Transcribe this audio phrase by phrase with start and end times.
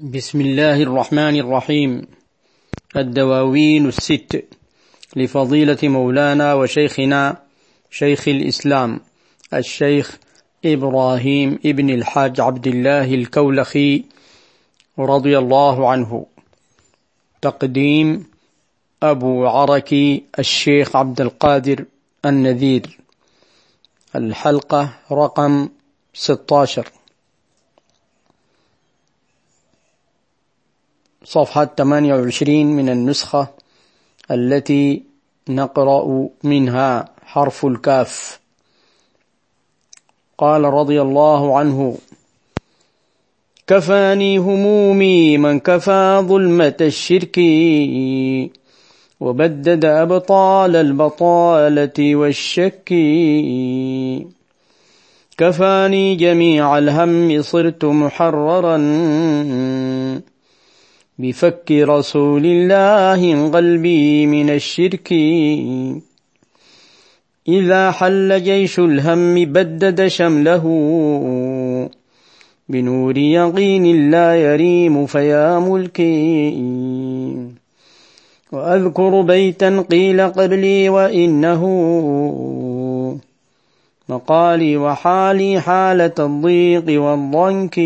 [0.00, 2.06] بسم الله الرحمن الرحيم.
[2.96, 4.44] الدواوين الست
[5.16, 7.36] لفضيلة مولانا وشيخنا
[7.90, 9.00] شيخ الإسلام
[9.54, 10.18] الشيخ
[10.64, 14.04] إبراهيم ابن الحاج عبد الله الكولخي
[14.98, 16.26] رضي الله عنه.
[17.42, 18.26] تقديم
[19.02, 21.84] أبو عركي الشيخ عبد القادر
[22.24, 22.98] النذير.
[24.16, 25.68] الحلقة رقم
[26.14, 27.03] 16
[31.24, 33.48] صفحة 28 من النسخة
[34.30, 35.02] التي
[35.48, 38.40] نقرأ منها حرف الكاف.
[40.38, 41.98] قال رضي الله عنه
[43.66, 47.40] كفاني همومي من كفى ظلمة الشرك
[49.20, 52.94] وبدد أبطال البطالة والشك.
[55.38, 58.76] كفاني جميع الهم صرت محررا.
[61.18, 65.12] بفك رسول الله قلبي من الشرك.
[67.48, 70.64] إذا حل جيش الهم بدد شمله.
[72.68, 76.56] بنور يقين لا يريم فيا ملكي
[78.52, 81.62] وأذكر بيتا قيل قبلي وإنه
[84.08, 87.78] مقالي وحالي حالة الضيق والضنك.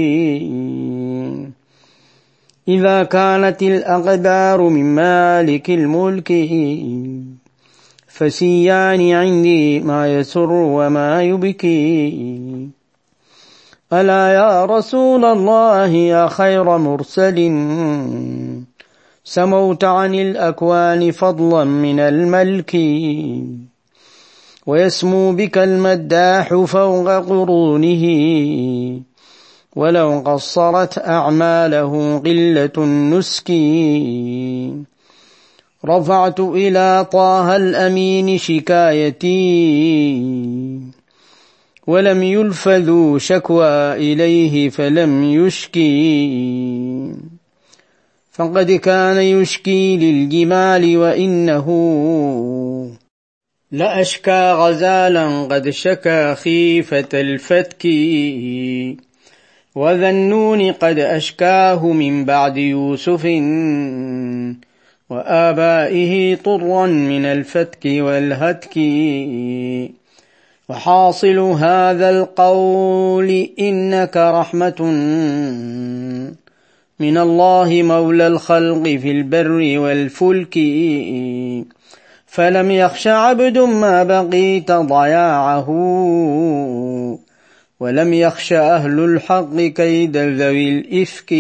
[2.69, 6.33] إذا كانت الأقدار من مالك الملك
[8.07, 12.69] فسيان عندي ما يسر وما يبكي.
[13.93, 17.39] ألا يا رسول الله يا خير مرسل؟
[19.25, 22.77] سموت عن الأكوان فضلا من الملك.
[24.67, 28.05] ويسمو بك المداح فوق قرونه.
[29.77, 33.51] ولو قصرت أعماله قلة النسك.
[35.85, 39.29] رفعت إلى طه الأمين شكايتي.
[41.87, 47.13] ولم يلفذوا شكوى إليه فلم يشكي.
[48.33, 51.67] فقد كان يشكي للجمال وإنه
[53.73, 57.87] لأشكى غزالا قد شكى خيفة الفتك.
[59.79, 63.25] وذنون قد أشكاه من بعد يوسف
[65.11, 68.77] وآبائه طرا من الفتك والهتك
[70.69, 74.83] وحاصل هذا القول إنك رحمة
[77.01, 80.59] من الله مولى الخلق في البر والفلك
[82.27, 85.67] فلم يخش عبد ما بقيت ضياعه
[87.81, 91.33] ولم يخش أهل الحق كيد ذوي الإفك.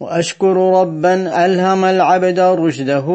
[0.00, 3.06] وأشكر ربا ألهم العبد رشده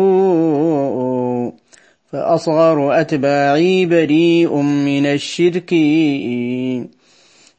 [2.11, 5.73] فأصغر أتباعي بريء من الشرك.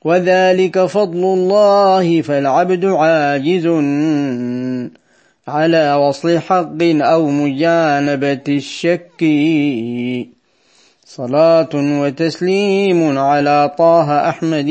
[0.04, 3.66] وذلك فضل الله فالعبد عاجز
[5.48, 9.22] على وصل حق أو مجانبة الشك.
[11.08, 14.70] صلاة وتسليم على طه أحمد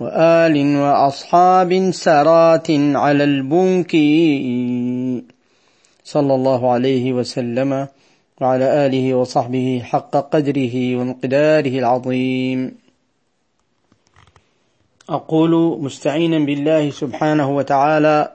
[0.00, 3.92] وآل وأصحاب سرات على البنك
[6.04, 7.88] صلى الله عليه وسلم
[8.40, 12.74] وعلى آله وصحبه حق قدره ومقداره العظيم.
[15.08, 18.32] أقول مستعينا بالله سبحانه وتعالى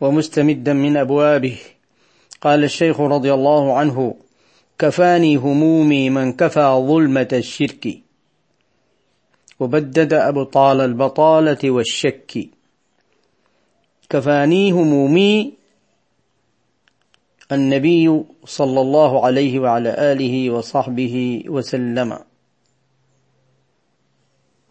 [0.00, 1.56] ومستمدا من أبوابه.
[2.40, 4.14] قال الشيخ رضي الله عنه
[4.78, 7.98] كفاني همومي من كفى ظلمة الشرك.
[9.60, 12.48] وبدد أبطال البطالة والشك.
[14.10, 15.52] كفاني همومي
[17.52, 22.18] النبي صلى الله عليه وعلى آله وصحبه وسلم.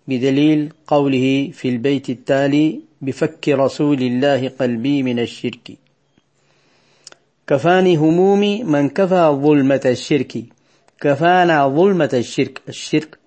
[0.08, 5.83] بدليل قوله في البيت التالي بفك رسول الله قلبي من الشرك.
[7.54, 10.44] كفاني همومي من كفى ظلمة الشرك.
[11.02, 12.62] كفانا ظلمة الشرك.
[12.70, 13.18] الشرك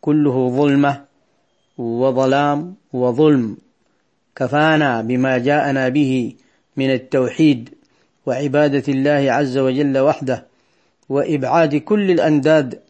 [0.00, 1.04] كله ظلمة
[1.78, 3.56] وظلام وظلم.
[4.36, 6.34] كفانا بما جاءنا به
[6.76, 7.74] من التوحيد
[8.26, 10.46] وعبادة الله عز وجل وحده
[11.08, 12.80] وإبعاد كل الأنداد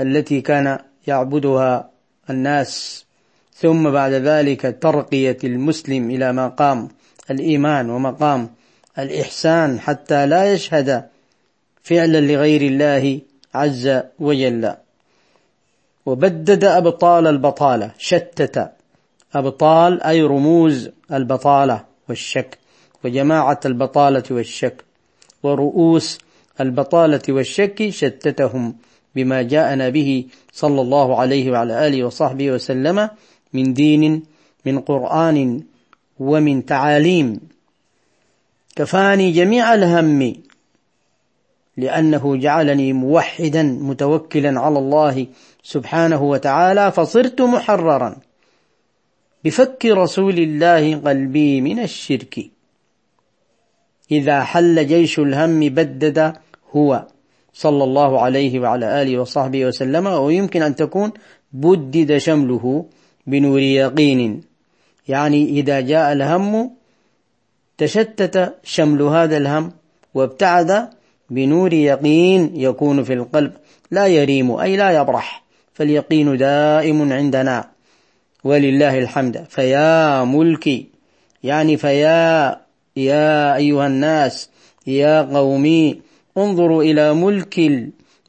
[0.00, 1.90] التي كان يعبدها
[2.30, 3.04] الناس.
[3.54, 6.88] ثم بعد ذلك ترقية المسلم إلى مقام
[7.30, 8.48] الإيمان ومقام.
[8.98, 11.04] الإحسان حتى لا يشهد
[11.82, 13.20] فعلا لغير الله
[13.54, 14.74] عز وجل.
[16.06, 18.72] وبدد أبطال البطالة شتت
[19.34, 22.58] أبطال أي رموز البطالة والشك
[23.04, 24.84] وجماعة البطالة والشك
[25.42, 26.18] ورؤوس
[26.60, 28.76] البطالة والشك شتتهم
[29.14, 33.10] بما جاءنا به صلى الله عليه وعلى آله وصحبه وسلم
[33.52, 34.22] من دين
[34.66, 35.62] من قرآن
[36.18, 37.40] ومن تعاليم.
[38.82, 40.34] كفاني جميع الهم
[41.76, 45.26] لأنه جعلني موحدا متوكلا على الله
[45.62, 48.16] سبحانه وتعالى فصرت محررا.
[49.44, 52.50] بفك رسول الله قلبي من الشرك.
[54.10, 56.32] إذا حل جيش الهم بدد
[56.76, 57.06] هو
[57.52, 61.12] صلى الله عليه وعلى آله وصحبه وسلم ويمكن أن تكون
[61.52, 62.86] بدد شمله
[63.26, 64.42] بنور يقين.
[65.08, 66.81] يعني إذا جاء الهم
[67.78, 69.72] تشتت شمل هذا الهم
[70.14, 70.88] وابتعد
[71.30, 73.52] بنور يقين يكون في القلب.
[73.90, 75.42] لا يريم أي لا يبرح.
[75.74, 77.68] فاليقين دائم عندنا.
[78.44, 79.46] ولله الحمد.
[79.48, 80.86] فيا ملكي.
[81.42, 82.60] يعني فيا
[82.96, 84.50] يا أيها الناس
[84.86, 86.00] يا قومي
[86.38, 87.58] انظروا إلى ملك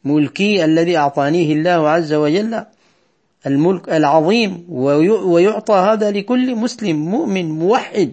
[0.05, 2.63] الملكي الذي أعطانيه الله عز وجل
[3.47, 8.11] الملك العظيم ويعطى هذا لكل مسلم مؤمن موحد.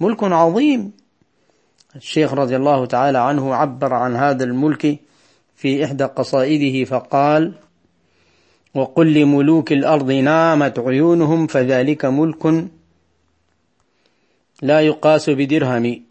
[0.00, 0.92] ملك عظيم.
[1.96, 4.98] الشيخ رضي الله تعالى عنه عبر عن هذا الملك
[5.56, 7.52] في إحدى قصائده فقال
[8.74, 12.64] وقل لملوك الأرض نامت عيونهم فذلك ملك
[14.62, 16.02] لا يقاس بدرهم.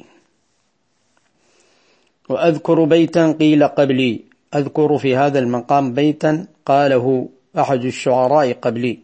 [2.29, 4.21] وأذكر بيتا قيل قبلي.
[4.55, 8.99] أذكر في هذا المقام بيتا قاله أحد الشعراء قبلي.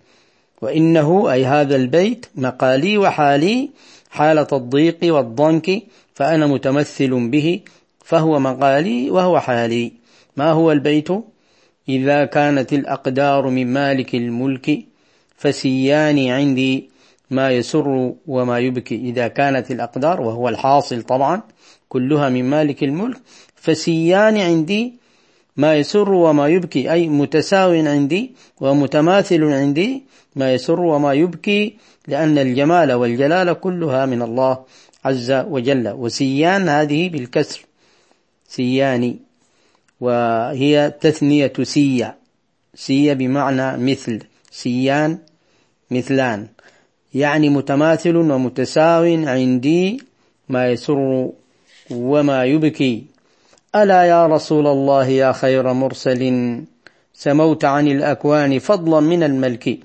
[0.62, 3.70] وإنه أي هذا البيت مقالي وحالي
[4.16, 5.68] حالة الضيق والضنك
[6.14, 7.60] فأنا متمثل به
[8.06, 9.92] فهو مقالي وهو حالي.
[10.38, 11.10] ما هو البيت؟
[11.90, 14.68] إذا كانت الأقدار من مالك الملك
[15.38, 16.90] فسيان عندي.
[17.32, 18.96] ما يسر وما يبكي.
[18.96, 21.42] إذا كانت الأقدار وهو الحاصل طبعا
[21.90, 23.18] كلها من مالك الملك
[23.56, 24.94] فسيان عندي.
[25.58, 26.92] ما يسر وما يبكي.
[26.92, 28.32] أي متساو عندي
[28.62, 30.04] ومتماثل عندي
[30.36, 34.58] ما يسر وما يبكي لأن الجمال والجلال كلها من الله
[35.06, 35.88] عز وجل.
[35.90, 37.66] وسيان هذه بالكسر
[38.48, 39.16] سيان
[40.02, 42.18] وهي تثنية سية.
[42.76, 44.20] سية بمعنى مثل
[44.52, 45.18] سيان
[45.92, 46.48] مثلان.
[47.14, 50.04] يعني متماثل ومتساو عندي
[50.50, 51.30] ما يسر
[51.92, 53.15] وما يبكي.
[53.76, 56.22] ألا يا رسول الله يا خير مرسل
[57.14, 59.80] سموت عن الأكوان فضلا من الملك.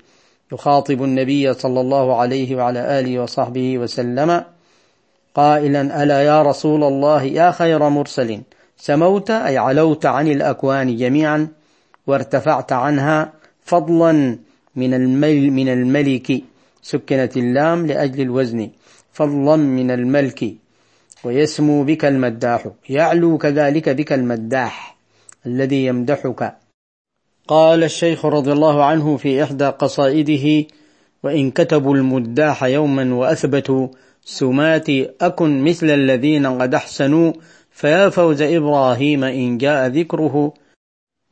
[0.51, 4.43] يخاطب النبي صلى الله عليه وعلى آله وصحبه وسلم
[5.35, 8.41] قائلا ألا يا رسول الله يا خير مرسل
[8.77, 11.47] سموت أي علوت عن الأكوان جميعا
[12.07, 13.33] وارتفعت عنها
[13.63, 14.37] فضلا
[14.75, 16.43] من المل من الملك.
[16.81, 18.69] سكنت اللام لأجل الوزن
[19.13, 20.55] فضلا من الملك.
[21.23, 22.67] ويسمو بك المداح.
[22.89, 24.97] يعلو كذلك بك المداح
[25.45, 26.57] الذي يمدحك.
[27.47, 30.67] قال الشيخ رضي الله عنه في إحدى قصائده
[31.23, 33.87] وإن كتبوا المداح يوما وأثبتوا
[34.25, 34.89] سمات
[35.21, 37.33] أكن مثل الذين قد أحسنوا
[37.71, 40.53] فيا فوز إبراهيم إن جاء ذكره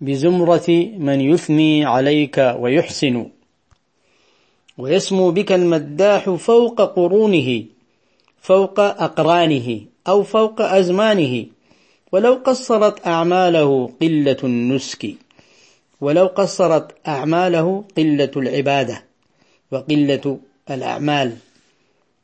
[0.02, 3.30] بزمرة من يثني عليك ويحسن.
[4.78, 7.66] ويسمو بك المداح فوق قرونه
[8.42, 9.89] فوق أقرانه.
[10.08, 11.46] أو فوق أزمانه
[12.12, 15.16] ولو قصرت أعماله قلة النسك
[16.02, 19.04] ولو قصرت أعماله قلة العبادة
[19.72, 20.40] وقلة
[20.70, 21.38] الأعمال.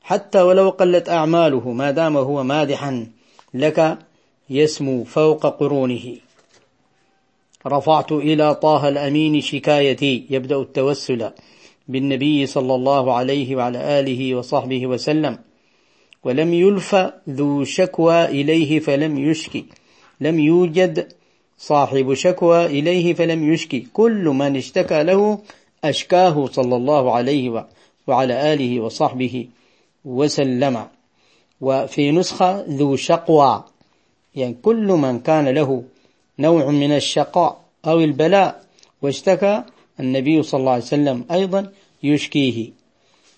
[0.01, 3.07] حتى ولو قلت أعماله ما دام هو مادحا
[3.53, 3.97] لك
[4.49, 6.15] يسمو فوق قرونه.
[7.67, 11.31] رفعت إلى طه الأمين شكايتي يبدأ التوسل
[11.87, 15.37] بالنبي صلى الله عليه وعلى آله وصحبه وسلم.
[16.25, 16.95] ولم يلف
[17.29, 19.65] ذو شكوى إليه فلم يشكي.
[20.21, 21.07] لم يوجد
[21.57, 23.87] صاحب شكوى إليه فلم يشكي.
[23.93, 25.39] كل من اشتكى له
[25.83, 27.65] أشكاه صلى الله عليه
[28.07, 29.47] وعلى آله وصحبه
[30.05, 30.85] وسلم.
[31.61, 33.63] وفي نسخة ذو شقوى
[34.35, 35.83] يعني كل من كان له
[36.39, 38.65] نوع من الشقاء أو البلاء
[39.01, 39.63] واشتكى
[39.99, 41.71] النبي صلى الله عليه وسلم أيضا
[42.03, 42.71] يشكيه.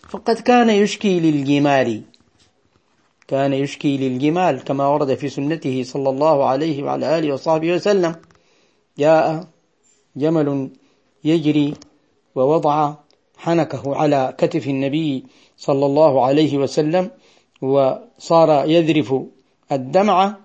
[0.10, 2.01] فقد كان يشكي للجمال
[3.27, 8.15] كان يشكي للجمال كما ورد في سنته صلى الله عليه وعلى آله وصحبه وسلم
[8.98, 9.48] جاء
[10.15, 10.69] جمل
[11.24, 11.74] يجري
[12.36, 12.93] ووضع
[13.38, 15.25] حنكه على كتف النبي
[15.57, 17.12] صلى الله عليه وسلم
[17.62, 19.15] وصار يذرف
[19.72, 20.38] الدمعة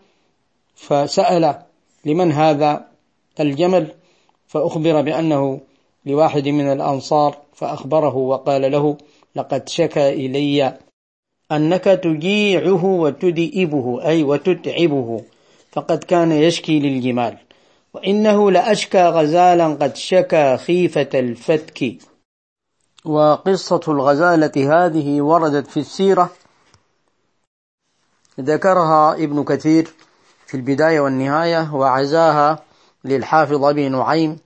[0.75, 1.63] فسأل
[2.05, 2.89] لمن هذا
[3.41, 3.95] الجمل؟
[4.47, 5.61] فأخبر بأنه
[6.07, 8.97] لواحد من الأنصار فأخبره وقال له
[9.37, 10.79] لقد شكى إلي
[11.53, 15.25] أنك تجيعه وتدئبه أي وتتعبه.
[15.73, 17.39] فقد كان يشكي للجمال.
[17.95, 21.99] وإنه لأشكى غزالا قد شكى خيفة الفتك.
[23.05, 26.31] وقصة الغزالة هذه وردت في السيرة.
[28.41, 29.89] ذكرها ابن كثير
[30.47, 32.65] في البداية والنهاية وعزاها
[33.05, 34.39] للحافظ أبي نعيم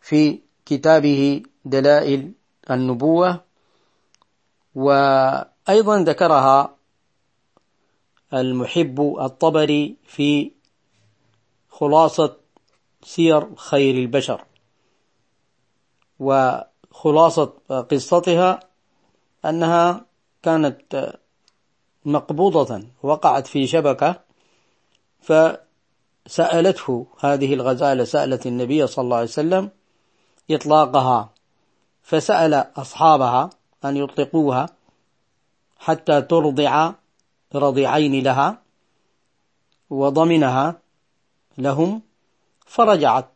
[0.00, 2.32] في كتابه دلائل
[2.70, 3.40] النبوة.
[5.70, 6.76] وأيضا ذكرها
[8.34, 10.50] المحب الطبري في
[11.68, 12.36] خلاصة
[13.02, 14.44] سير خير البشر
[16.20, 17.44] وخلاصة
[17.90, 18.60] قصتها
[19.44, 20.06] أنها
[20.42, 21.14] كانت
[22.04, 24.20] مقبوضة وقعت في شبكة
[25.20, 29.70] فسألته هذه الغزالة سألت النبي صلى الله عليه وسلم
[30.50, 31.30] إطلاقها
[32.02, 33.50] فسأل أصحابها
[33.84, 34.79] أن يطلقوها
[35.80, 36.92] حتى ترضع
[37.54, 38.62] رضعين لها
[39.90, 40.74] وضمنها
[41.58, 42.02] لهم
[42.66, 43.28] فرجعت.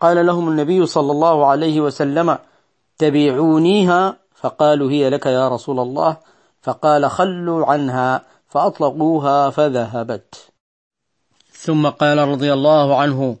[0.00, 2.38] قال لهم النبي صلى الله عليه وسلم
[2.98, 6.16] تبيعونيها؟ فقالوا هي لك يا رسول الله.
[6.62, 8.22] فقال خلوا عنها.
[8.48, 10.48] فأطلقوها فذهبت.
[11.52, 13.36] ثم قال رضي الله عنه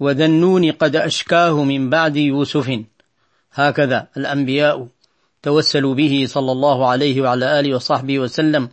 [0.00, 2.80] وذنون قد أشكاه من بعد يوسف.
[3.52, 4.88] هكذا الأنبياء.
[5.42, 8.68] توسلوا به صلى الله عليه وعلى آله وصحبه وسلم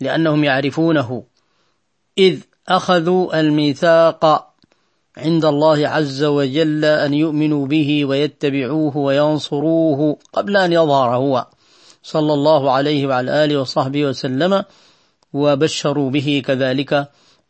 [0.00, 1.22] لأنهم يعرفونه.
[2.18, 4.48] إذ أخذوا الميثاق
[5.16, 11.46] عند الله عز وجل أن يؤمنوا به ويتبعوه وينصروه قبل أن يظهر هو
[12.02, 14.64] صلى الله عليه وعلى آله وصحبه وسلم
[15.32, 17.08] وبشروا به كذلك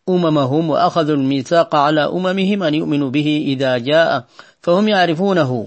[0.08, 4.24] أممهم وأخذوا الميثاق على أممهم أن يؤمنوا به إذا جاء
[4.62, 5.66] فهم يعرفونه.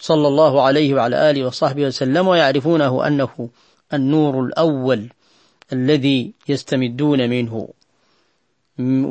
[0.00, 3.50] صلى الله عليه وعلى آله وصحبه وسلم ويعرفونه أنه
[3.94, 5.08] النور الأول
[5.72, 7.68] الذي يستمدون منه.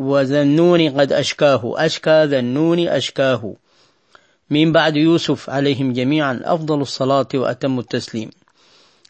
[0.10, 3.54] وذنون قد أشكاه أشكى ذنون أشكاه.
[4.50, 8.30] من بعد يوسف عليهم جميعا أفضل الصلاة وأتم التسليم.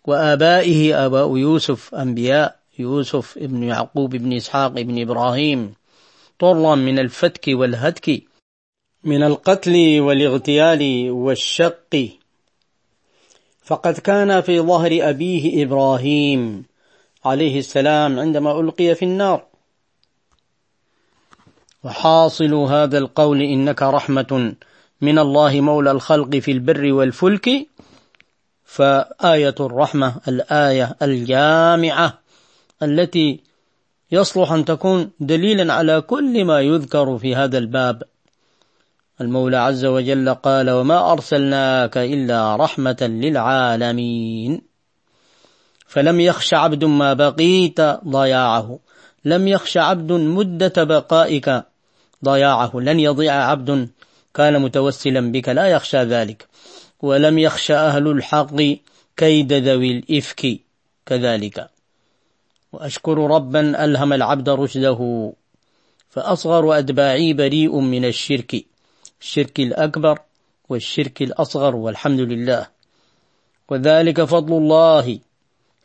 [0.05, 5.73] وآبائه آباء يوسف أنبياء يوسف ابن يعقوب ابن إسحاق ابن إبراهيم
[6.39, 8.23] طرا من الفتك والهتك
[9.03, 12.09] من القتل والاغتيال والشق.
[13.63, 16.65] فقد كان في ظهر أبيه إبراهيم
[17.25, 19.45] عليه السلام عندما ألقي في النار.
[21.83, 24.55] وحاصل هذا القول إنك رحمة
[25.01, 27.67] من الله مولى الخلق في البر والفلك.
[28.65, 32.19] فآية الرحمة الآية الجامعة
[32.83, 33.39] التي
[34.11, 38.03] يصلح أن تكون دليلا على كل ما يذكر في هذا الباب.
[39.21, 44.61] المولى عز وجل قال وما أرسلناك إلا رحمة للعالمين.
[45.87, 48.79] فلم يخش عبد ما بقيت ضياعه.
[49.25, 51.63] لم يخش عبد مدة بقائك
[52.25, 52.71] ضياعه.
[52.75, 53.89] لن يضيع عبد
[54.33, 56.47] كان متوسلا بك لا يخشى ذلك.
[57.01, 58.55] ولم يخش أهل الحق
[59.17, 60.59] كيد ذوي الإفك
[61.05, 61.69] كذلك.
[62.73, 65.31] وأشكر ربا ألهم العبد رشده.
[66.09, 68.65] فأصغر أتباعي بريء من الشرك.
[69.21, 70.19] الشرك الأكبر
[70.69, 72.67] والشرك الأصغر والحمد لله.
[73.69, 75.19] وذلك فضل الله.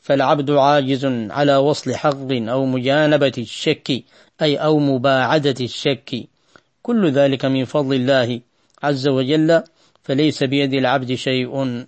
[0.03, 4.05] فالعبد عاجز على وصل حظ أو مجانبة الشك
[4.43, 6.29] أي أو مباعدة الشك.
[6.83, 8.41] كل ذلك من فضل الله
[8.83, 9.62] عز وجل
[10.03, 11.85] فليس بيد العبد شيء.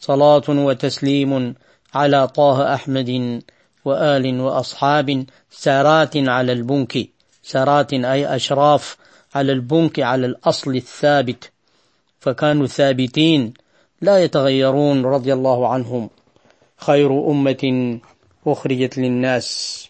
[0.00, 1.54] صلاة وتسليم
[1.94, 3.42] على طه أحمد
[3.84, 7.08] وآل وأصحاب سارات على البنك.
[7.42, 8.96] سارات أي أشراف
[9.34, 11.50] على البنك على الأصل الثابت.
[12.20, 13.54] فكانوا ثابتين
[14.00, 16.10] لا يتغيرون رضي الله عنهم.
[16.76, 17.98] خير أمة
[18.46, 19.88] أخرجت للناس.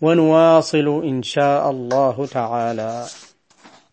[0.00, 3.06] ونواصل إن شاء الله تعالى.